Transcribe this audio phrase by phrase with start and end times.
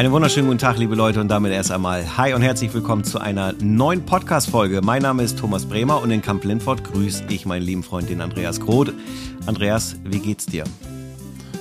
[0.00, 3.18] Einen wunderschönen guten Tag, liebe Leute, und damit erst einmal Hi und herzlich willkommen zu
[3.18, 4.80] einer neuen Podcast-Folge.
[4.80, 8.22] Mein Name ist Thomas Bremer und in Kamp Lindfort grüße ich meinen lieben Freund, den
[8.22, 8.94] Andreas Groth.
[9.44, 10.64] Andreas, wie geht's dir?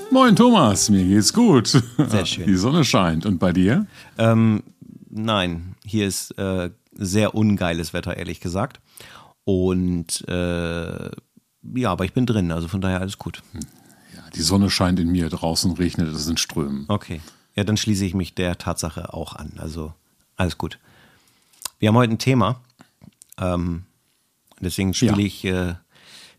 [0.10, 1.68] Moin Thomas, mir geht's gut.
[1.97, 2.46] Sehr schön.
[2.46, 3.25] Die Sonne scheint.
[3.25, 3.88] Und bei dir?
[4.18, 4.64] Ähm,
[5.10, 8.79] nein, hier ist äh, sehr ungeiles Wetter, ehrlich gesagt.
[9.43, 11.10] Und äh,
[11.75, 13.42] ja, aber ich bin drin, also von daher alles gut.
[14.15, 16.86] Ja, die Sonne scheint in mir, draußen regnet es in Strömen.
[16.87, 17.19] Okay.
[17.59, 19.51] Ja, dann schließe ich mich der Tatsache auch an.
[19.57, 19.93] Also
[20.37, 20.79] alles gut.
[21.77, 22.61] Wir haben heute ein Thema.
[23.37, 23.83] Ähm,
[24.61, 25.25] deswegen spiele Ja.
[25.25, 25.75] ich äh,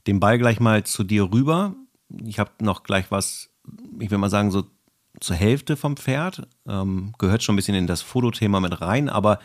[0.06, 1.74] den Ball gleich mal zu dir rüber.
[2.24, 3.50] Ich habe noch gleich was,
[3.98, 4.64] ich will mal sagen, so
[5.20, 6.48] zur Hälfte vom Pferd.
[6.66, 9.40] Ähm, gehört schon ein bisschen in das Fotothema mit rein, aber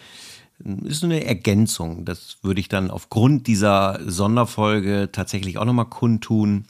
[0.86, 2.06] ist so eine Ergänzung.
[2.06, 6.68] Das würde ich dann aufgrund dieser Sonderfolge tatsächlich auch nochmal kundtun.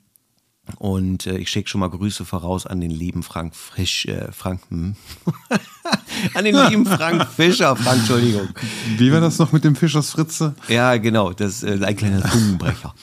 [0.77, 4.61] Und äh, ich schicke schon mal Grüße voraus an den lieben Frank Frisch, äh, Frank,
[4.69, 4.95] hm?
[6.33, 8.49] an den lieben Frank Fischer, Frank, Entschuldigung.
[8.97, 10.55] Wie war das noch mit dem Fischers Fritze?
[10.67, 12.95] Ja, genau, das ist äh, ein kleiner Zungenbrecher.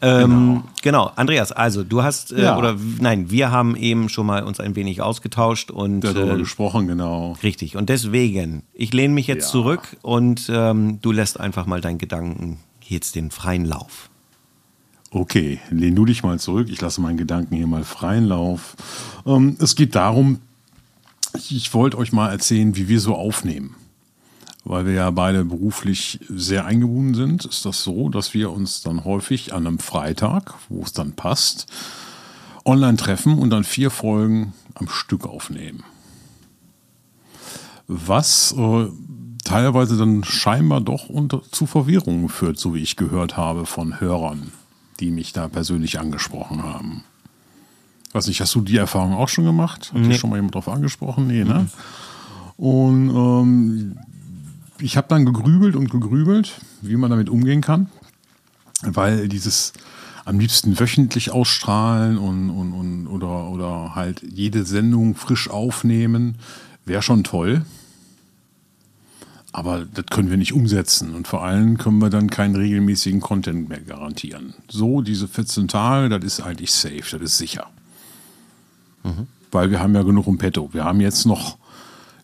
[0.00, 1.12] Ähm, genau.
[1.16, 2.56] Andreas, also du hast, äh, Ja.
[2.56, 6.86] oder nein, wir haben eben schon mal uns ein wenig ausgetauscht und Darüber äh, gesprochen,
[6.88, 7.36] genau.
[7.42, 7.76] richtig.
[7.76, 9.50] Und deswegen, ich lehne mich jetzt Ja.
[9.50, 14.08] zurück und ähm, du lässt einfach mal deinen Gedanken jetzt den freien Lauf.
[15.14, 16.68] Okay, lehn du dich mal zurück.
[16.70, 18.76] Ich lasse meinen Gedanken hier mal freien Lauf.
[19.26, 20.38] Ähm, es geht darum,
[21.36, 23.74] ich, ich wollte euch mal erzählen, wie wir so aufnehmen.
[24.64, 29.04] Weil wir ja beide beruflich sehr eingebunden sind, ist das so, dass wir uns dann
[29.04, 31.66] häufig an einem Freitag, wo es dann passt,
[32.64, 35.82] online treffen und dann vier Folgen am Stück aufnehmen.
[37.86, 38.86] Was äh,
[39.44, 44.52] teilweise dann scheinbar doch unter, zu Verwirrungen führt, so wie ich gehört habe von Hörern,
[45.02, 47.02] die mich da persönlich angesprochen haben.
[48.12, 49.92] Weiß nicht, hast du die Erfahrung auch schon gemacht?
[49.92, 51.26] Hat dich schon mal jemand drauf angesprochen?
[51.26, 51.68] Nee, ne?
[52.56, 53.98] Und ähm,
[54.78, 57.88] ich habe dann gegrübelt und gegrübelt, wie man damit umgehen kann,
[58.82, 59.72] weil dieses
[60.24, 66.36] am liebsten wöchentlich ausstrahlen und, und, und oder, oder halt jede Sendung frisch aufnehmen,
[66.84, 67.64] wäre schon toll.
[69.52, 73.68] Aber das können wir nicht umsetzen und vor allem können wir dann keinen regelmäßigen Content
[73.68, 74.54] mehr garantieren.
[74.68, 77.68] So, diese 14 Tage, das ist eigentlich safe, das ist sicher.
[79.50, 80.72] Weil wir haben ja genug im Petto.
[80.72, 81.58] Wir haben jetzt noch,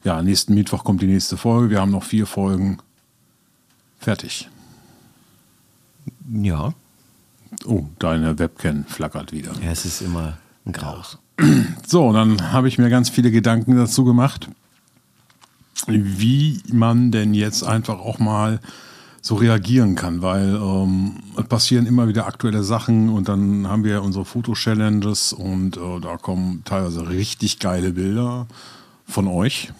[0.05, 2.78] ja, nächsten Mittwoch kommt die nächste Folge, wir haben noch vier Folgen
[3.99, 4.49] fertig.
[6.33, 6.72] Ja.
[7.66, 9.53] Oh, deine Webcam flackert wieder.
[9.62, 11.19] Ja, es ist immer ein Graus.
[11.87, 14.49] So, dann habe ich mir ganz viele Gedanken dazu gemacht,
[15.87, 18.61] wie man denn jetzt einfach auch mal
[19.21, 21.16] so reagieren kann, weil ähm,
[21.49, 26.62] passieren immer wieder aktuelle Sachen und dann haben wir unsere Foto-Challenges und äh, da kommen
[26.65, 28.47] teilweise richtig geile Bilder
[29.06, 29.72] von euch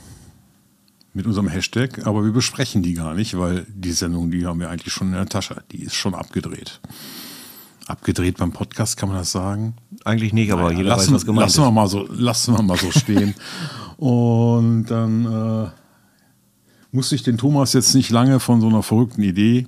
[1.15, 4.71] mit unserem Hashtag, aber wir besprechen die gar nicht, weil die Sendung, die haben wir
[4.71, 6.81] eigentlich schon in der Tasche, die ist schon abgedreht.
[7.87, 9.75] Abgedreht beim Podcast, kann man das sagen?
[10.05, 11.67] Eigentlich nicht, aber Naja, jeder lassen, weiß, was gemeint lassen ist.
[11.67, 13.35] Wir mal so, lassen wir mal so stehen.
[13.97, 15.69] Und dann äh,
[16.93, 19.67] musste ich den Thomas jetzt nicht lange von so einer verrückten Idee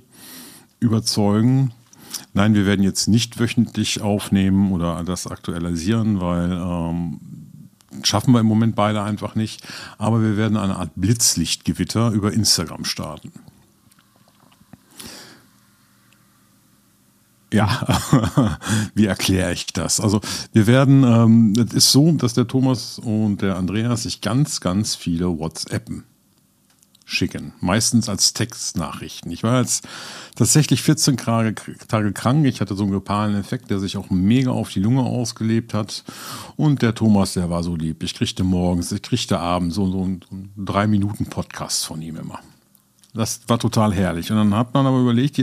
[0.79, 1.71] überzeugen.
[2.33, 7.19] Nein, wir werden jetzt nicht wöchentlich aufnehmen oder das aktualisieren, weil ähm,
[8.03, 9.65] schaffen wir im Moment beide einfach nicht.
[9.97, 13.31] Aber wir werden eine Art Blitzlichtgewitter über Instagram starten.
[17.53, 17.85] Ja,
[18.95, 19.99] wie erkläre ich das?
[19.99, 20.21] Also
[20.53, 24.95] wir werden, ähm, es ist so, dass der Thomas und der Andreas sich ganz, ganz
[24.95, 26.05] viele WhatsAppen
[27.11, 27.53] schicken.
[27.59, 29.31] Meistens als Textnachrichten.
[29.31, 29.87] Ich war jetzt
[30.35, 31.53] tatsächlich 14 Tage,
[32.13, 32.45] krank.
[32.45, 36.03] Ich hatte so einen grippalen Effekt, der sich auch mega auf die Lunge ausgelebt hat.
[36.55, 38.03] Und der Thomas, der war so lieb.
[38.03, 40.21] Ich kriegte morgens, ich kriegte abends so, so einen,
[40.57, 42.39] drei Minuten Podcast von ihm immer.
[43.13, 44.31] Das war total herrlich.
[44.31, 45.37] Und dann hat man aber überlegt,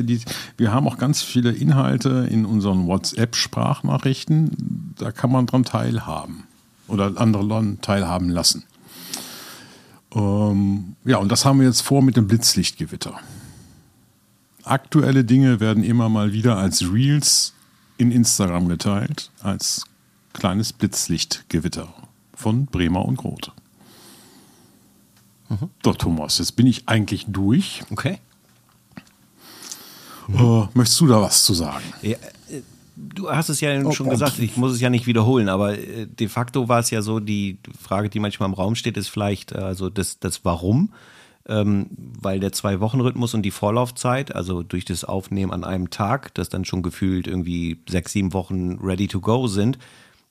[0.57, 4.95] wir haben auch ganz viele Inhalte in unseren WhatsApp-Sprachnachrichten.
[4.97, 6.45] Da kann man dran teilhaben
[6.87, 8.65] oder andere teilhaben lassen.
[10.15, 13.19] Ähm, ja, und das haben wir jetzt vor mit dem Blitzlichtgewitter.
[14.65, 17.55] Aktuelle Dinge werden immer mal wieder als Reels
[17.97, 19.85] in Instagram geteilt, als
[20.33, 21.93] kleines Blitzlichtgewitter
[22.35, 23.53] von Bremer und Grote.
[25.83, 27.83] Doch, Thomas, jetzt bin ich eigentlich durch.
[27.91, 28.19] Okay.
[30.29, 31.85] Äh, möchtest du da was zu sagen?
[32.03, 32.19] Ja,
[33.15, 36.07] du hast es ja Oh, schon gesagt, ich muss es ja nicht wiederholen, aber äh,
[36.07, 39.53] de facto war es ja so, die Frage, die manchmal im Raum steht, ist vielleicht
[39.53, 40.93] äh, also das, das Warum.
[41.51, 41.87] Ähm,
[42.21, 46.67] weil der Zwei-Wochen-Rhythmus und die Vorlaufzeit, also durch das Aufnehmen an einem Tag, das dann
[46.67, 49.79] schon gefühlt irgendwie sechs, sieben Wochen ready to go sind,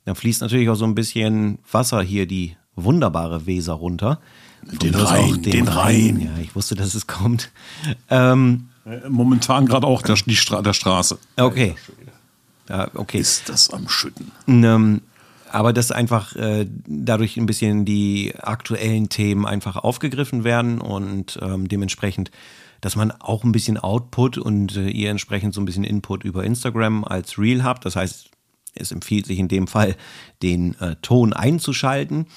[0.06, 4.20] dann fließt natürlich auch so ein bisschen Wasser hier die wunderbare Weser runter.
[4.62, 6.18] Den Rhein, den, den Rhein.
[6.18, 6.22] Rhein.
[6.22, 7.50] Ja, ich wusste, dass es kommt.
[8.10, 11.18] Ähm, äh, Momentan gerade auch der, die Stra der Straße.
[11.38, 11.76] Okay.
[12.70, 13.20] Ja, okay.
[13.20, 14.32] Ist das am Schütten?
[14.48, 15.02] Ähm,
[15.52, 21.68] aber dass einfach äh, dadurch ein bisschen die aktuellen Themen einfach aufgegriffen werden und ähm,
[21.68, 22.32] dementsprechend,
[22.82, 26.44] dass man auch ein bisschen Output und äh, ihr entsprechend so ein bisschen Input über
[26.44, 27.86] Instagram als Reel habt.
[27.86, 28.30] Das heißt,
[28.76, 29.96] es empfiehlt sich in dem Fall,
[30.44, 32.28] den äh, Ton einzuschalten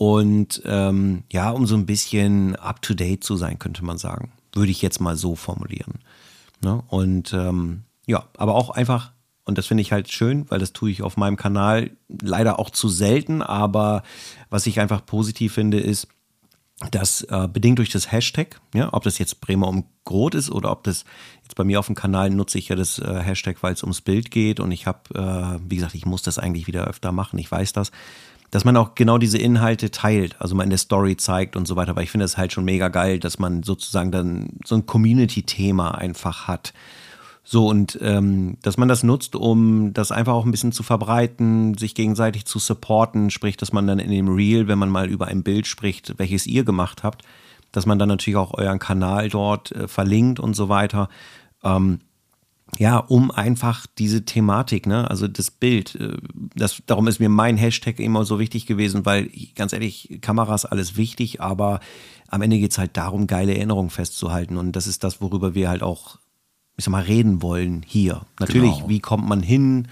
[0.00, 4.32] und ähm, ja, um so ein bisschen up-to-date zu sein, könnte man sagen.
[4.52, 6.00] Würde ich jetzt mal so formulieren.
[6.62, 6.82] Ne?
[6.88, 9.12] Und ähm, ja, aber auch einfach
[9.50, 12.70] und das finde ich halt schön, weil das tue ich auf meinem Kanal leider auch
[12.70, 13.42] zu selten.
[13.42, 14.04] Aber
[14.48, 16.06] was ich einfach positiv finde, ist,
[16.92, 20.70] dass äh, bedingt durch das Hashtag, ja, ob das jetzt Bremer um Grot ist oder
[20.70, 21.04] ob das
[21.42, 24.00] jetzt bei mir auf dem Kanal nutze ich ja das äh, Hashtag, weil es ums
[24.02, 27.40] Bild geht und ich habe, äh, wie gesagt, ich muss das eigentlich wieder öfter machen,
[27.40, 27.90] ich weiß das,
[28.52, 31.74] dass man auch genau diese Inhalte teilt, also mal in der Story zeigt und so
[31.74, 34.86] weiter, weil ich finde das halt schon mega geil, dass man sozusagen dann so ein
[34.86, 36.72] Community-Thema einfach hat.
[37.52, 41.76] So, und ähm, dass man das nutzt, um das einfach auch ein bisschen zu verbreiten,
[41.76, 45.26] sich gegenseitig zu supporten, sprich, dass man dann in dem Reel, wenn man mal über
[45.26, 47.24] ein Bild spricht, welches ihr gemacht habt,
[47.72, 51.08] dass man dann natürlich auch euren Kanal dort äh, verlinkt und so weiter.
[51.64, 51.98] Ähm,
[52.78, 56.18] ja, um einfach diese Thematik, ne, also das Bild, äh,
[56.54, 60.96] das, darum ist mir mein Hashtag immer so wichtig gewesen, weil ganz ehrlich, Kameras alles
[60.96, 61.80] wichtig, aber
[62.28, 64.56] am Ende geht's halt darum, geile Erinnerungen festzuhalten.
[64.56, 66.20] Und das ist das, worüber wir halt auch
[66.80, 68.22] ich sag mal, reden wollen hier.
[68.38, 68.88] Natürlich, genau.
[68.88, 69.88] wie kommt man hin?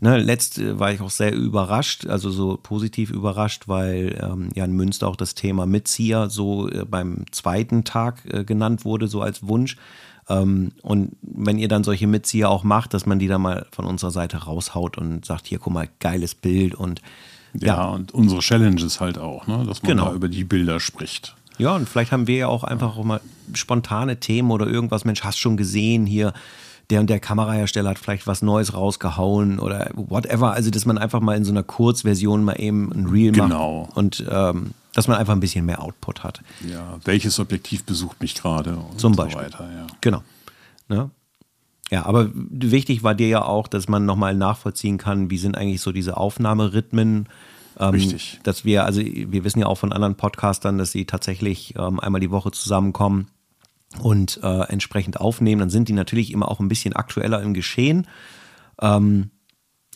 [0.00, 4.66] Ne, letzt äh, war ich auch sehr überrascht, also so positiv überrascht, weil ähm, ja
[4.66, 9.22] in Münster auch das Thema Mitzieher so äh, beim zweiten Tag äh, genannt wurde, so
[9.22, 9.76] als Wunsch.
[10.28, 13.86] Ähm, und wenn ihr dann solche Mitzieher auch macht, dass man die dann mal von
[13.86, 17.00] unserer Seite raushaut und sagt, hier, guck mal, geiles Bild und
[17.54, 19.64] ja, ja und unsere Challenges halt auch, ne?
[19.66, 20.10] dass man genau.
[20.10, 21.34] da über die Bilder spricht.
[21.58, 23.20] Ja, und vielleicht haben wir ja auch einfach auch mal
[23.52, 26.32] spontane Themen oder irgendwas, Mensch, hast schon gesehen hier,
[26.90, 30.52] der und der Kamerahersteller hat vielleicht was Neues rausgehauen oder whatever.
[30.52, 33.82] Also, dass man einfach mal in so einer Kurzversion mal eben ein Reel genau.
[33.82, 36.40] macht und ähm, dass man einfach ein bisschen mehr Output hat.
[36.66, 39.44] Ja, welches Objektiv besucht mich gerade und Zum Beispiel.
[39.44, 39.70] so weiter.
[39.70, 39.86] Ja.
[40.00, 40.22] Genau.
[40.88, 41.10] Ne?
[41.90, 45.80] Ja, aber wichtig war dir ja auch, dass man nochmal nachvollziehen kann, wie sind eigentlich
[45.80, 47.28] so diese Aufnahmerhythmen
[47.78, 48.40] ähm, Richtig.
[48.42, 52.20] Dass wir, also wir wissen ja auch von anderen Podcastern, dass sie tatsächlich ähm, einmal
[52.20, 53.28] die Woche zusammenkommen
[54.00, 55.60] und äh, entsprechend aufnehmen.
[55.60, 58.06] Dann sind die natürlich immer auch ein bisschen aktueller im Geschehen.
[58.80, 59.30] Ähm,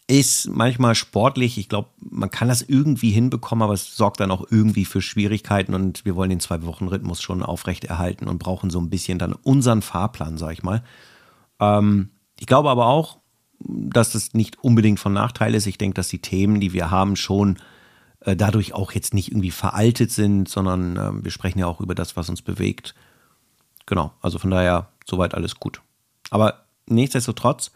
[0.06, 1.58] ist manchmal sportlich.
[1.58, 5.74] Ich glaube, man kann das irgendwie hinbekommen, aber es sorgt dann auch irgendwie für Schwierigkeiten
[5.74, 10.38] und wir wollen den Zwei-Wochen-Rhythmus schon aufrechterhalten und brauchen so ein bisschen dann unseren Fahrplan,
[10.38, 10.82] sag ich mal.
[11.60, 13.18] Ähm, ich glaube aber auch,
[13.60, 15.66] dass das nicht unbedingt von Nachteil ist.
[15.66, 17.58] Ich denke, dass die Themen, die wir haben, schon
[18.24, 21.94] äh, dadurch auch jetzt nicht irgendwie veraltet sind, sondern äh, wir sprechen ja auch über
[21.94, 22.94] das, was uns bewegt.
[23.86, 25.82] Genau, also von daher soweit alles gut.
[26.30, 27.72] Aber nichtsdestotrotz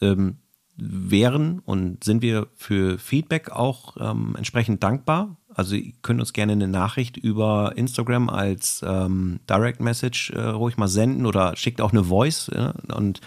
[0.00, 0.38] ähm,
[0.76, 5.36] wären und sind wir für Feedback auch ähm, entsprechend dankbar.
[5.54, 10.78] Also ihr könnt uns gerne eine Nachricht über Instagram als ähm, Direct Message äh, ruhig
[10.78, 13.20] mal senden oder schickt auch eine Voice äh, und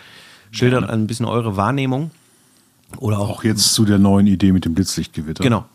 [0.51, 2.11] schildert ein bisschen eure Wahrnehmung.
[2.97, 5.43] Oder auch, auch jetzt zu der neuen Idee mit dem Blitzlichtgewitter.
[5.43, 5.65] Genau,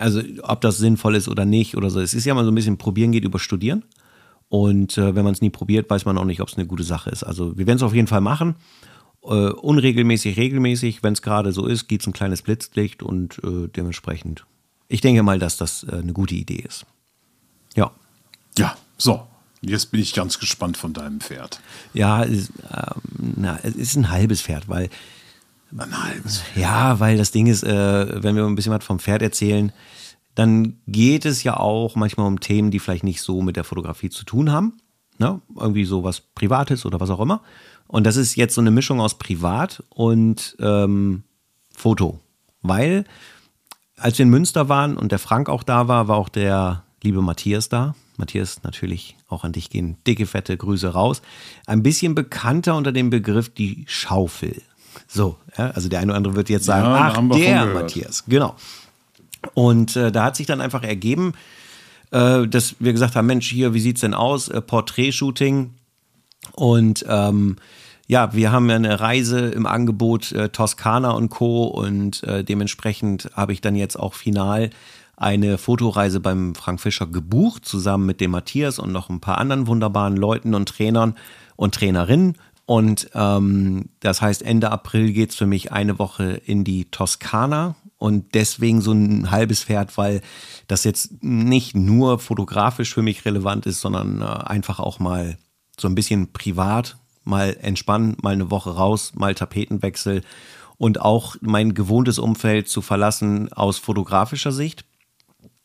[0.00, 2.00] also ob das sinnvoll ist oder nicht oder so.
[2.00, 3.84] Es ist ja mal so ein bisschen probieren geht über studieren.
[4.48, 6.82] Und äh, wenn man es nie probiert, weiß man auch nicht, ob es eine gute
[6.82, 7.22] Sache ist.
[7.22, 8.56] Also wir werden es auf jeden Fall machen.
[9.22, 11.02] Äh, unregelmäßig, regelmäßig.
[11.02, 14.44] Wenn es gerade so ist, gibt es ein kleines Blitzlicht und äh, dementsprechend.
[14.88, 16.84] Ich denke mal, dass das äh, eine gute Idee ist.
[17.76, 17.92] Ja.
[18.58, 19.22] Ja, so.
[19.62, 21.60] Jetzt bin ich ganz gespannt von deinem Pferd.
[21.92, 24.88] Ja, es, ähm, na, es ist ein halbes Pferd, weil
[25.76, 26.42] ein halbes.
[26.56, 29.72] Ja, weil das Ding ist, äh, wenn wir ein bisschen was vom Pferd erzählen,
[30.34, 34.10] dann geht es ja auch manchmal um Themen, die vielleicht nicht so mit der Fotografie
[34.10, 34.78] zu tun haben.
[35.18, 35.40] Ne?
[35.56, 37.42] Irgendwie so was Privates oder was auch immer.
[37.86, 41.24] Und das ist jetzt so eine Mischung aus Privat und ähm,
[41.76, 42.20] Foto.
[42.62, 43.04] Weil,
[43.96, 47.22] als wir in Münster waren und der Frank auch da war, war auch der liebe
[47.22, 47.94] Matthias da.
[48.16, 51.22] Matthias, natürlich auch an dich gehen dicke, fette Grüße raus.
[51.66, 54.62] Ein bisschen bekannter unter dem Begriff die Schaufel.
[55.06, 58.54] So, ja, also der eine oder andere wird jetzt sagen, ja, ach, der Matthias, genau.
[59.54, 61.32] Und äh, da hat sich dann einfach ergeben,
[62.10, 64.48] äh, dass wir gesagt haben, Mensch, hier, wie sieht's denn aus?
[64.48, 65.74] Äh, Portrait-Shooting.
[66.52, 67.56] Und ähm,
[68.06, 71.64] ja, wir haben ja eine Reise im Angebot äh, Toskana und Co.
[71.64, 74.70] Und äh, dementsprechend habe ich dann jetzt auch final
[75.16, 79.66] eine Fotoreise beim Frank Fischer gebucht, zusammen mit dem Matthias und noch ein paar anderen
[79.66, 81.14] wunderbaren Leuten und Trainern
[81.56, 82.36] und Trainerinnen.
[82.70, 88.36] Und ähm, das heißt, Ende April geht's für mich eine Woche in die Toskana und
[88.36, 90.20] deswegen so ein halbes Pferd, weil
[90.68, 95.36] das jetzt nicht nur fotografisch für mich relevant ist, sondern äh, einfach auch mal
[95.80, 100.22] so ein bisschen privat, mal entspannen, mal eine Woche raus, mal Tapetenwechsel
[100.78, 104.84] und auch mein gewohntes Umfeld zu verlassen aus fotografischer Sicht.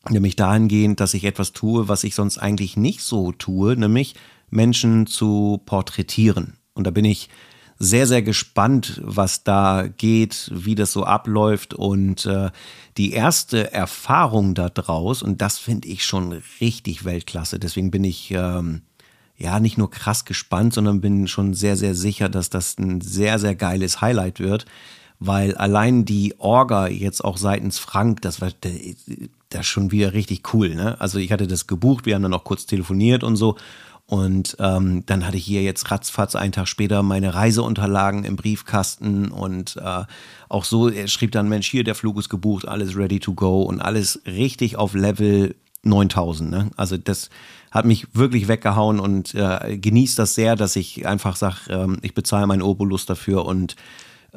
[0.10, 4.16] Nämlich dahingehend, dass ich etwas tue, was ich sonst eigentlich nicht so tue, nämlich
[4.50, 6.58] Menschen zu porträtieren.
[6.76, 7.30] Und da bin ich
[7.78, 12.52] sehr, sehr gespannt, was da geht, wie das so abläuft und äh,
[12.98, 17.60] die erste Erfahrung da draus, und das finde ich schon richtig Weltklasse.
[17.60, 18.82] Deswegen bin ich ähm,
[19.38, 23.40] ja nicht nur krass gespannt, sondern bin schon sehr, sehr sicher, dass das ein sehr,
[23.40, 24.66] sehr geiles Highlight wird,
[25.20, 28.52] weil allein die Orga jetzt auch seitens Frank, das war
[29.50, 30.76] das schon wieder richtig cool.
[30.76, 31.00] Ne?
[31.02, 33.58] Also ich hatte das gebucht, wir haben dann noch kurz telefoniert und so
[34.08, 39.30] und ähm, dann hatte ich hier jetzt ratzfatz einen Tag später meine Reiseunterlagen im Briefkasten
[39.30, 40.04] und äh,
[40.48, 43.64] auch so, er schrieb dann, Mensch, hier, der Flug ist gebucht, alles ready to go
[43.64, 46.52] und alles richtig auf Level 9000.
[46.52, 46.72] Ne?
[46.78, 47.32] Also das
[47.72, 52.14] hat mich wirklich weggehauen und äh, genießt das sehr, dass ich einfach sage, ähm, ich
[52.14, 53.76] bezahle meinen Obolus dafür und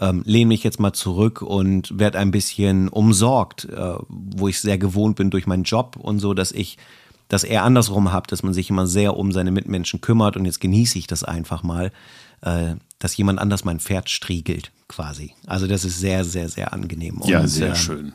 [0.01, 4.79] ähm, lehne mich jetzt mal zurück und werde ein bisschen umsorgt, äh, wo ich sehr
[4.79, 6.79] gewohnt bin durch meinen Job und so, dass ich
[7.29, 10.61] das eher andersrum habe, dass man sich immer sehr um seine Mitmenschen kümmert und jetzt
[10.61, 11.93] genieße ich das einfach mal,
[12.41, 15.35] äh, dass jemand anders mein Pferd striegelt, quasi.
[15.47, 17.21] Also das ist sehr, sehr, sehr angenehm.
[17.25, 18.13] Ja, und, sehr äh, schön.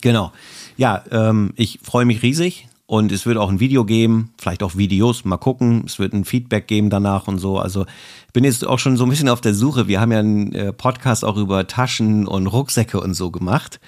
[0.00, 0.32] Genau.
[0.76, 4.76] Ja, ähm, ich freue mich riesig und es wird auch ein Video geben, vielleicht auch
[4.76, 5.84] Videos, mal gucken.
[5.86, 7.58] Es wird ein Feedback geben danach und so.
[7.58, 7.84] Also
[8.26, 9.88] ich bin jetzt auch schon so ein bisschen auf der Suche.
[9.88, 13.80] Wir haben ja einen äh, Podcast auch über Taschen und Rucksäcke und so gemacht.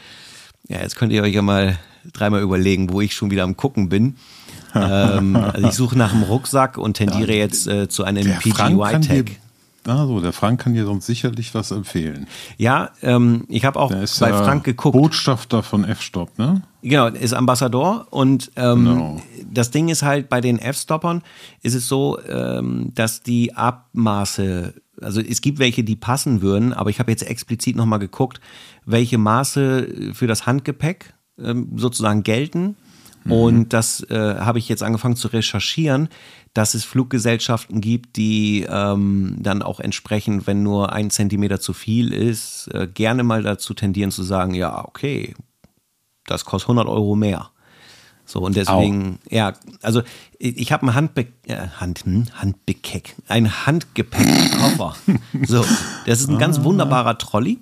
[0.69, 1.79] Ja, jetzt könnt ihr euch ja mal
[2.13, 4.17] dreimal überlegen, wo ich schon wieder am Gucken bin
[4.75, 9.33] ähm, also ich suche nach einem Rucksack und tendiere ja, jetzt äh, zu einem PGY-Tag.
[9.87, 12.27] Also, der Frank kann dir sonst sicherlich was empfehlen.
[12.59, 14.95] Ja, ähm, ich habe auch ist, bei Frank geguckt.
[14.95, 16.63] Botschafter von F-Stop, ne?
[16.83, 19.23] Genau, ist Ambassador und ähm, genau.
[19.51, 21.23] das Ding ist halt bei den F-Stoppern
[21.63, 26.91] ist es so, ähm, dass die Abmaße, also es gibt welche, die passen würden, aber
[26.91, 28.41] ich habe jetzt explizit nochmal geguckt,
[28.85, 32.77] welche Maße für das Handgepäck ähm, sozusagen gelten
[33.29, 33.33] Mhm.
[33.33, 36.09] Und das äh, habe ich jetzt angefangen zu recherchieren,
[36.55, 42.13] dass es Fluggesellschaften gibt, die ähm, dann auch entsprechend, wenn nur ein Zentimeter zu viel
[42.13, 45.35] ist, äh, gerne mal dazu tendieren zu sagen, ja, okay,
[46.27, 47.51] das kostet 100 Euro mehr.
[48.25, 49.35] So, und deswegen, Au.
[49.35, 50.03] ja, also
[50.39, 54.97] ich habe ein Handbe äh, Hand, hm, Handgepäck, ein Handgepäckkoffer.
[55.47, 55.65] so,
[56.05, 56.65] das ist ein ganz ah.
[56.65, 57.59] wunderbarer Trolley.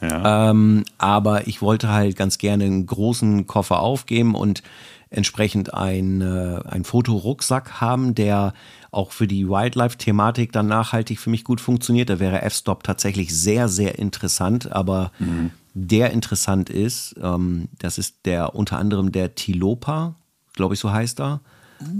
[0.00, 0.50] Ja.
[0.50, 4.62] Ähm, aber ich wollte halt ganz gerne einen großen Koffer aufgeben und
[5.10, 8.52] entsprechend ein, äh, ein Fotorucksack haben, der
[8.90, 12.10] auch für die Wildlife-Thematik dann nachhaltig für mich gut funktioniert.
[12.10, 15.50] Da wäre F-Stop tatsächlich sehr, sehr interessant, aber mhm.
[15.74, 20.14] der interessant ist, ähm, das ist der unter anderem der Tilopa,
[20.54, 21.40] glaube ich, so heißt er.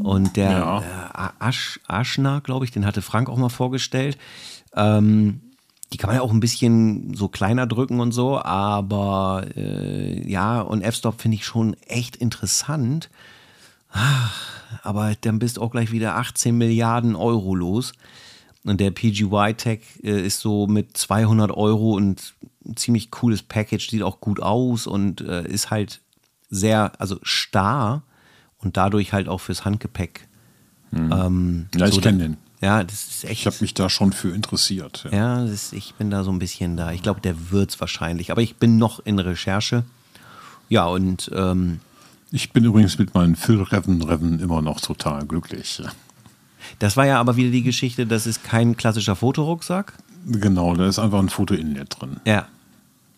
[0.00, 0.80] Und der ja.
[0.80, 4.18] äh, Asch, Aschner, glaube ich, den hatte Frank auch mal vorgestellt.
[4.74, 5.40] Ähm,
[5.92, 10.60] die kann man ja auch ein bisschen so kleiner drücken und so, aber äh, ja,
[10.60, 13.08] und F-Stop finde ich schon echt interessant.
[14.82, 17.92] Aber dann bist du auch gleich wieder 18 Milliarden Euro los.
[18.64, 22.34] Und der PGY-Tag äh, ist so mit 200 Euro und
[22.66, 26.02] ein ziemlich cooles Package, sieht auch gut aus und äh, ist halt
[26.50, 28.02] sehr, also starr
[28.58, 30.28] und dadurch halt auch fürs Handgepäck.
[30.90, 31.12] Hm.
[31.12, 32.36] Ähm, ja, ich so kenne den.
[32.60, 33.40] Ja, das ist echt.
[33.40, 35.04] Ich habe mich da schon für interessiert.
[35.10, 36.92] Ja, ja ist, ich bin da so ein bisschen da.
[36.92, 38.30] Ich glaube, der wird es wahrscheinlich.
[38.32, 39.84] Aber ich bin noch in Recherche.
[40.68, 41.30] Ja, und.
[41.34, 41.80] Ähm,
[42.30, 45.82] ich bin übrigens mit meinen Phil Reven Reven immer noch total glücklich.
[46.78, 49.94] Das war ja aber wieder die Geschichte, das ist kein klassischer Fotorucksack.
[50.26, 52.20] Genau, da ist einfach ein Foto-Inlet drin.
[52.26, 52.46] Ja.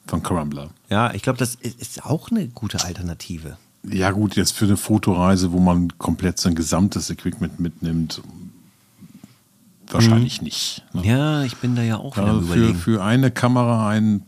[0.06, 0.70] Von Crumbler.
[0.88, 3.56] Ja, ich glaube, das ist auch eine gute Alternative.
[3.82, 8.20] Ja, gut, jetzt für eine Fotoreise, wo man komplett sein gesamtes Equipment mitnimmt,
[9.92, 10.44] wahrscheinlich mhm.
[10.44, 10.82] nicht.
[10.92, 11.06] Ne?
[11.06, 14.22] Ja, ich bin da ja auch wieder ja, für, für eine Kamera ein,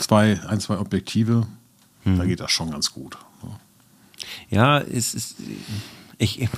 [0.00, 1.46] zwei, ein, zwei Objektive,
[2.04, 2.18] mhm.
[2.18, 3.18] da geht das schon ganz gut.
[3.42, 3.50] Ne?
[4.50, 5.36] Ja, es ist.
[6.18, 6.48] Ich,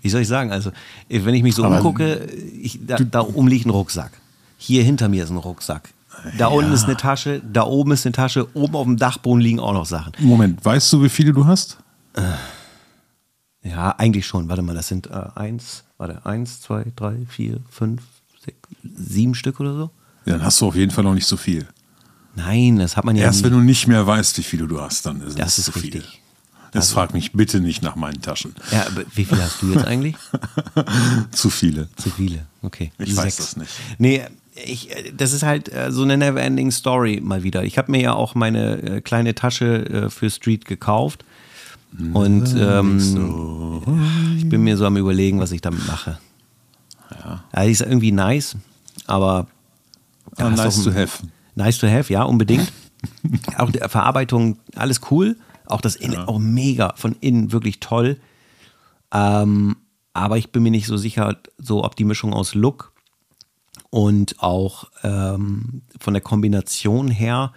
[0.00, 0.50] wie soll ich sagen?
[0.50, 0.70] Also,
[1.08, 2.26] wenn ich mich so Aber umgucke,
[2.60, 4.12] ich, da, da oben liegt ein Rucksack.
[4.56, 5.90] Hier hinter mir ist ein Rucksack.
[6.38, 6.46] Da ja.
[6.48, 9.72] unten ist eine Tasche, da oben ist eine Tasche, oben auf dem Dachboden liegen auch
[9.72, 10.12] noch Sachen.
[10.18, 11.78] Moment, weißt du, wie viele du hast?
[12.14, 12.20] Äh,
[13.62, 14.48] ja, eigentlich schon.
[14.48, 18.02] Warte mal, das sind äh, eins, warte, eins, zwei, drei, vier, fünf,
[18.44, 19.90] sechs, sieben Stück oder so.
[20.24, 21.66] Ja, dann hast du auf jeden Fall noch nicht so viel.
[22.34, 23.24] Nein, das hat man ja.
[23.24, 25.72] Erst wenn du nicht mehr weißt, wie viele du hast, dann ist das ist zu
[25.72, 26.04] richtig.
[26.04, 26.18] Viel.
[26.72, 28.54] Das also, frag mich bitte nicht nach meinen Taschen.
[28.70, 30.16] Ja, aber wie viele hast du jetzt eigentlich?
[31.30, 31.88] zu viele.
[31.96, 32.92] Zu viele, okay.
[32.98, 33.70] Ich weiß das nicht.
[33.98, 34.22] Nee,
[34.54, 37.64] ich, das ist halt äh, so eine Neverending Story mal wieder.
[37.64, 41.26] Ich habe mir ja auch meine äh, kleine Tasche äh, für Street gekauft.
[42.14, 42.98] Und ähm,
[44.36, 46.18] ich bin mir so am überlegen, was ich damit mache.
[47.10, 47.44] Ja.
[47.64, 48.56] die ist irgendwie nice,
[49.06, 49.46] aber
[50.38, 51.26] ja, nice to have.
[51.54, 52.72] Nice to have, ja, unbedingt.
[53.58, 55.36] auch die Verarbeitung, alles cool.
[55.66, 56.28] Auch das Innen, ja.
[56.28, 58.18] auch mega, von innen wirklich toll.
[59.12, 59.76] Ähm,
[60.14, 62.92] aber ich bin mir nicht so sicher, so ob die Mischung aus Look
[63.90, 67.52] und auch ähm, von der Kombination her,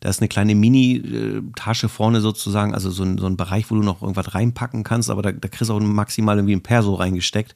[0.00, 3.82] da ist eine kleine Mini-Tasche vorne sozusagen, also so ein, so ein Bereich, wo du
[3.82, 7.54] noch irgendwas reinpacken kannst, aber da, da kriegst du auch maximal irgendwie ein Perso reingesteckt.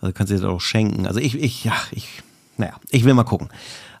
[0.00, 1.06] Also kannst du dir das auch schenken.
[1.06, 2.22] Also ich, ich, ja, ich,
[2.56, 3.48] naja, ich will mal gucken.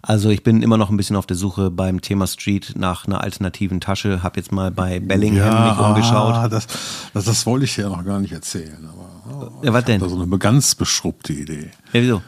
[0.02, 3.20] Also ich bin immer noch ein bisschen auf der Suche beim Thema Street nach einer
[3.20, 4.22] alternativen Tasche.
[4.22, 6.34] Hab jetzt mal bei Bellingham ja, mich umgeschaut.
[6.34, 6.66] Ah, das,
[7.12, 8.88] das, das, wollte ich ja noch gar nicht erzählen.
[8.88, 10.00] Aber, oh, ja, was denn?
[10.00, 11.70] Da so eine ganz beschrubbte Idee.
[11.92, 12.22] Ja, wieso?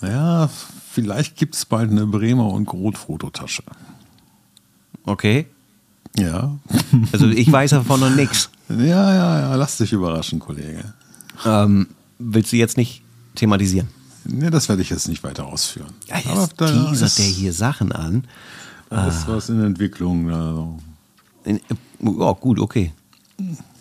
[0.00, 0.48] Naja,
[0.90, 3.62] vielleicht gibt es bald eine Bremer und Grot-Fototasche.
[5.04, 5.46] Okay.
[6.18, 6.58] Ja.
[7.12, 8.50] Also ich weiß davon noch nichts.
[8.68, 10.94] Ja, ja, ja, lass dich überraschen, Kollege.
[11.44, 13.02] Ähm, willst du jetzt nicht
[13.34, 13.88] thematisieren?
[14.24, 15.92] Nee, das werde ich jetzt nicht weiter ausführen.
[16.06, 18.24] Ja, jetzt Aber teasert der hier Sachen an.
[18.88, 20.30] Das ist was in Entwicklung.
[20.30, 20.78] Also.
[21.44, 21.60] In,
[22.02, 22.92] oh, gut, okay.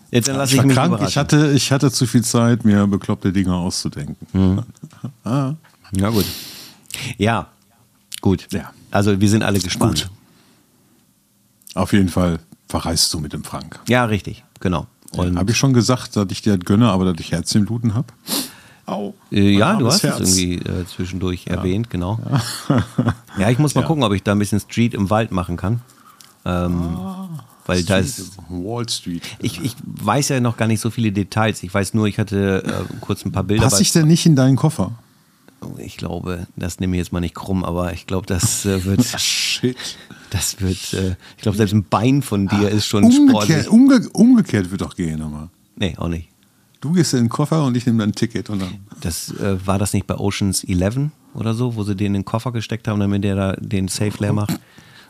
[0.09, 0.99] Jetzt dann lasse ich, ich mich krank.
[1.07, 4.15] Ich hatte, ich hatte zu viel Zeit, mir bekloppte Dinge auszudenken.
[4.33, 4.63] Mhm.
[5.23, 5.53] ah.
[5.95, 6.25] Ja, gut.
[7.17, 7.47] Ja,
[8.19, 8.47] gut.
[8.51, 8.73] Ja.
[8.89, 10.09] Also wir sind alle gespannt.
[10.09, 10.20] Gut.
[11.75, 13.79] Auf jeden Fall verreist du mit dem Frank.
[13.87, 14.87] Ja, richtig, genau.
[15.13, 18.07] Ja, habe ich schon gesagt, dass ich dir das gönne, aber dass ich Herzchenbluten habe?
[18.85, 19.13] Au.
[19.31, 20.19] Äh, ja, du hast Herz.
[20.19, 21.55] es irgendwie äh, zwischendurch ja.
[21.55, 22.19] erwähnt, genau.
[22.69, 22.85] Ja.
[23.37, 25.81] ja, ich muss mal gucken, ob ich da ein bisschen Street im Wald machen kann.
[26.43, 27.29] Ähm, ah,
[27.65, 28.37] weil Street, da ist.
[28.49, 29.23] Wall Street.
[29.39, 31.61] Ich, ich weiß ja noch gar nicht so viele Details.
[31.63, 33.63] Ich weiß nur, ich hatte äh, kurz ein paar Bilder.
[33.63, 34.91] Passe ich denn nicht in deinen Koffer?
[35.77, 39.05] Ich glaube, das nehme ich jetzt mal nicht krumm, aber ich glaube, das äh, wird.
[39.19, 39.77] Shit.
[40.31, 43.69] Das wird, äh, ich glaube, selbst ein Bein von dir ah, ist schon umgekehrt, sportlich.
[43.69, 45.49] Umge umgekehrt wird doch gehen, aber.
[45.75, 46.29] Nee, auch nicht.
[46.79, 48.79] Du gehst in den Koffer und ich nehme dann ein Ticket und dann.
[49.01, 52.25] Das äh, war das nicht bei Oceans 11 oder so, wo sie den in den
[52.25, 54.57] Koffer gesteckt haben, damit der da den Safe leer macht?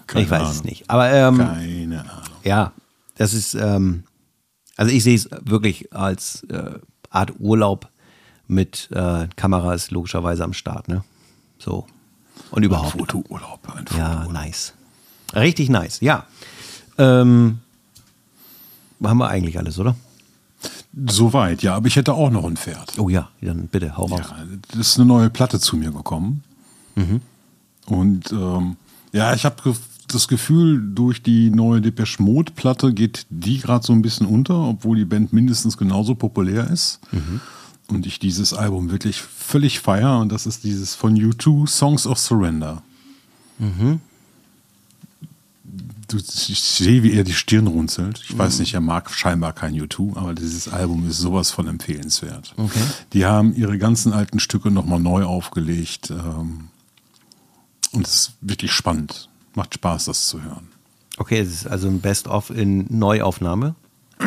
[0.07, 0.53] Keine ich weiß Ahnung.
[0.53, 0.89] es nicht.
[0.89, 2.35] Aber ähm, keine Ahnung.
[2.43, 2.73] Ja,
[3.15, 4.03] das ist, ähm,
[4.75, 6.79] also ich sehe es wirklich als äh,
[7.11, 7.89] Art Urlaub
[8.47, 11.03] mit äh, Kameras logischerweise am Start, ne?
[11.59, 11.85] So.
[12.49, 12.95] Und überhaupt.
[12.95, 13.59] Ein Fotourlaub.
[13.69, 14.73] Ein Foto ja, nice.
[15.33, 16.25] Richtig nice, ja.
[16.97, 17.59] Ähm,
[19.03, 19.95] haben wir eigentlich alles, oder?
[21.07, 22.99] Soweit, ja, aber ich hätte auch noch ein Pferd.
[22.99, 24.19] Oh ja, dann bitte, hau raus.
[24.29, 26.43] Ja, das ist eine neue Platte zu mir gekommen.
[26.95, 27.21] Mhm.
[27.85, 28.75] Und ähm,
[29.13, 29.73] ja, ich habe
[30.07, 34.55] das Gefühl, durch die neue Depeche Mode Platte geht die gerade so ein bisschen unter,
[34.55, 36.99] obwohl die Band mindestens genauso populär ist.
[37.11, 37.39] Mhm.
[37.87, 42.19] Und ich dieses Album wirklich völlig feier und das ist dieses von U2 Songs of
[42.19, 42.83] Surrender.
[43.57, 44.01] Mhm
[46.13, 48.21] du, ich sehe, wie er die Stirn runzelt.
[48.27, 48.59] Ich weiß mhm.
[48.61, 52.53] nicht, er mag scheinbar kein U2, aber dieses Album ist sowas von empfehlenswert.
[52.57, 52.83] Okay.
[53.13, 56.11] Die haben ihre ganzen alten Stücke nochmal neu aufgelegt.
[56.11, 56.69] Ähm,
[57.93, 59.29] und es ist wirklich spannend.
[59.53, 60.69] Macht Spaß, das zu hören.
[61.17, 63.75] Okay, es ist also ein Best-of in Neuaufnahme?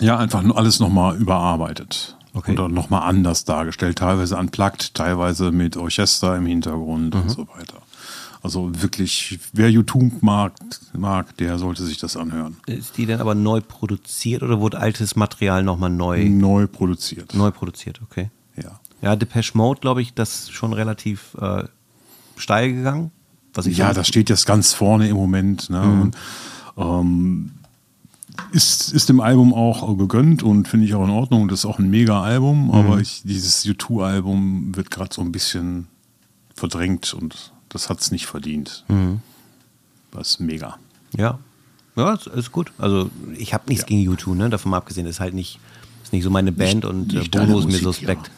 [0.00, 2.16] Ja, einfach nur alles nochmal überarbeitet.
[2.34, 2.52] Okay.
[2.52, 3.98] Oder nochmal anders dargestellt.
[3.98, 7.20] Teilweise unplugged, teilweise mit Orchester im Hintergrund mhm.
[7.20, 7.82] und so weiter.
[8.42, 10.52] Also wirklich, wer YouTube mag,
[10.94, 12.56] mag, der sollte sich das anhören.
[12.66, 16.28] Ist die denn aber neu produziert oder wurde altes Material nochmal neu?
[16.28, 17.34] Neu produziert.
[17.34, 18.30] Neu produziert, okay.
[18.60, 18.80] Ja.
[19.00, 21.64] Ja, Depeche Mode, glaube ich, das ist schon relativ äh,
[22.36, 23.12] steil gegangen.
[23.54, 25.70] Was ich ja, das steht jetzt ganz vorne im Moment.
[25.70, 25.84] Ne?
[25.84, 26.00] Mhm.
[26.00, 26.16] Und,
[26.76, 27.50] ähm,
[28.50, 31.48] ist, ist dem Album auch gegönnt und finde ich auch in Ordnung.
[31.48, 32.70] Das ist auch ein mega Album, mhm.
[32.72, 35.86] aber ich, dieses U2-Album wird gerade so ein bisschen
[36.54, 38.84] verdrängt und das hat es nicht verdient.
[38.88, 39.20] Mhm.
[40.12, 40.78] Das ist mega.
[41.16, 41.38] Ja.
[41.96, 42.72] Ja, ist gut.
[42.78, 43.88] Also ich habe nichts ja.
[43.88, 44.48] gegen YouTube, ne?
[44.48, 45.58] Davon mal abgesehen, ist halt nicht,
[46.02, 48.30] ist nicht so meine Band nicht, und äh, Bono ist mir suspekt.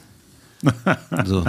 [0.63, 0.99] Ja.
[1.11, 1.45] also,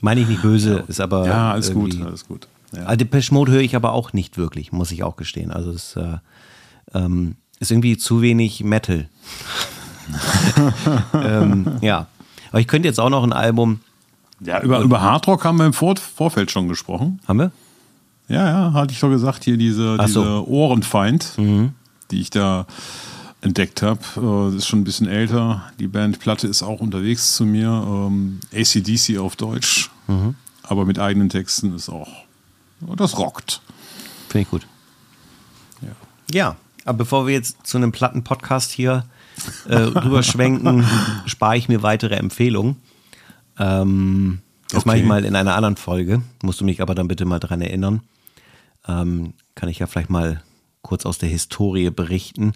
[0.00, 0.84] meine ich nicht böse, ja.
[0.86, 1.26] ist aber.
[1.26, 2.48] Ja, alles gut, alles gut.
[2.72, 2.84] Ja.
[2.84, 5.50] Also Depeche Mode höre ich aber auch nicht wirklich, muss ich auch gestehen.
[5.50, 6.18] Also es äh,
[6.94, 9.08] ähm, ist irgendwie zu wenig Metal.
[11.14, 12.06] ähm, ja.
[12.50, 13.80] Aber ich könnte jetzt auch noch ein Album,
[14.44, 17.20] ja, über, über Hardrock haben wir im Vor Vorfeld schon gesprochen.
[17.26, 17.52] Haben wir?
[18.28, 20.46] Ja, ja, hatte ich doch gesagt, hier diese, diese so.
[20.46, 21.72] Ohrenfeind, mhm.
[22.10, 22.66] die ich da
[23.40, 24.00] entdeckt habe.
[24.16, 25.64] Äh, das ist schon ein bisschen älter.
[25.78, 27.68] Die Band Platte ist auch unterwegs zu mir.
[27.68, 30.34] Ähm, ACDC auf Deutsch, mhm.
[30.62, 32.08] aber mit eigenen Texten ist auch.
[32.96, 33.60] Das rockt.
[34.28, 34.66] Finde ich gut.
[35.82, 35.88] Ja.
[36.30, 39.04] ja, aber bevor wir jetzt zu einem Platten-Podcast hier
[39.68, 40.86] äh, rüberschwenken,
[41.26, 42.76] spare ich mir weitere Empfehlungen.
[43.62, 44.86] Ähm, Das Okay.
[44.88, 46.22] mache ich mal in einer anderen Folge.
[46.42, 48.00] Musst du mich aber dann bitte mal dran erinnern.
[48.88, 50.42] Ähm, kann ich ja vielleicht mal
[50.80, 52.52] kurz aus der Historie berichten,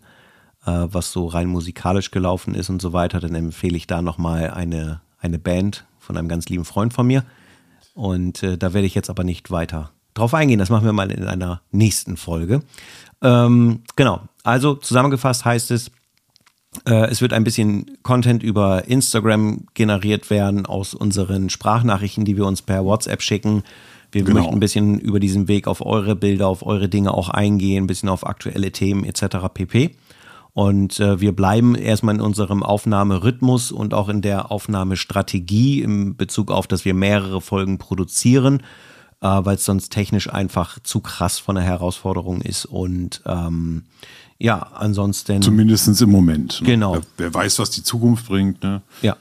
[0.64, 3.20] äh, was so rein musikalisch gelaufen ist und so weiter.
[3.20, 7.22] Dann empfehle ich da nochmal eine, eine Band von einem ganz lieben Freund von mir.
[7.94, 10.58] Und äh, da werde ich jetzt aber nicht weiter drauf eingehen.
[10.58, 12.62] Das machen wir mal in einer nächsten Folge.
[13.22, 14.22] Ähm, genau.
[14.42, 15.90] Also zusammengefasst heißt es,
[16.84, 22.60] es wird ein bisschen Content über Instagram generiert werden aus unseren Sprachnachrichten, die wir uns
[22.60, 23.62] per WhatsApp schicken.
[24.12, 24.40] Wir Genau.
[24.40, 27.86] möchten ein bisschen über diesen Weg auf eure Bilder, auf eure Dinge auch eingehen, ein
[27.86, 29.48] bisschen auf aktuelle Themen etc.
[29.52, 29.96] pp.
[30.52, 36.50] Und äh, wir bleiben erstmal in unserem Aufnahmerhythmus und auch in der Aufnahmestrategie im Bezug
[36.50, 38.60] auf, dass wir mehrere Folgen produzieren,
[39.20, 42.64] äh, weil es sonst technisch einfach zu krass von der Herausforderung ist.
[42.64, 43.84] Und ähm,
[44.38, 45.42] ja, ansonsten.
[45.42, 46.60] Zumindest im Moment.
[46.60, 46.66] Ne?
[46.66, 46.94] Genau.
[46.94, 48.62] Wer, wer weiß, was die Zukunft bringt.
[48.62, 48.82] Ne?
[49.02, 49.16] Ja.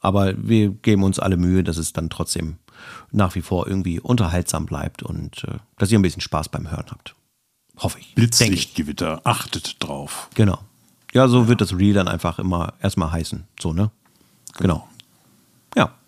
[0.00, 2.56] Aber wir geben uns alle Mühe, dass es dann trotzdem
[3.10, 6.86] nach wie vor irgendwie unterhaltsam bleibt und äh, dass ihr ein bisschen Spaß beim Hören
[6.90, 7.14] habt.
[7.78, 8.14] Hoffe ich.
[8.14, 10.28] Blitzlichtgewitter, achtet drauf.
[10.34, 10.58] Genau.
[11.12, 13.44] Ja, so wird das Reel dann einfach immer erstmal heißen.
[13.60, 13.90] So, ne?
[14.58, 14.86] Genau.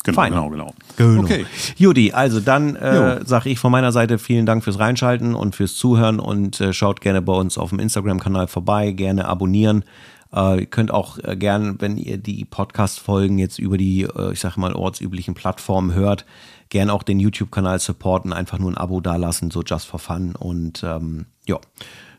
[0.04, 0.32] Genau, fein.
[0.32, 0.74] genau, genau.
[0.96, 1.22] Genau.
[1.22, 1.44] Okay.
[1.76, 5.74] Judy, also dann äh, sage ich von meiner Seite vielen Dank fürs Reinschalten und fürs
[5.74, 9.84] Zuhören und äh, schaut gerne bei uns auf dem Instagram-Kanal vorbei, gerne abonnieren.
[10.32, 14.40] Äh, ihr könnt auch äh, gerne, wenn ihr die Podcast-Folgen jetzt über die, äh, ich
[14.40, 16.24] sage mal, ortsüblichen Plattformen hört,
[16.68, 20.34] gerne auch den YouTube-Kanal supporten, einfach nur ein Abo dalassen, so just for fun.
[20.38, 21.58] Und ähm, ja,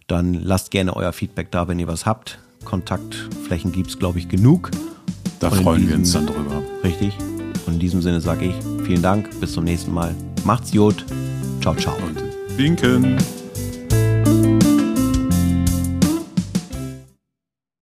[0.07, 2.39] dann lasst gerne euer Feedback da, wenn ihr was habt.
[2.65, 4.71] Kontaktflächen gibt es, glaube ich, genug.
[5.39, 6.61] Da freuen wir uns dann drüber.
[6.83, 7.13] Richtig.
[7.69, 10.15] Und in diesem Sinne sage ich vielen Dank, bis zum nächsten Mal.
[10.43, 11.05] Macht's gut.
[11.61, 11.95] Ciao, ciao.
[11.97, 12.19] Und
[12.57, 13.15] winken.